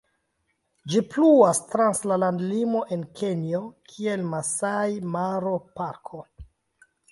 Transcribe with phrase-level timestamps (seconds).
[0.93, 3.61] Ĝi pluas trans la landlimo, en Kenjo,
[3.93, 6.27] kiel Masaj-Maro-Parko.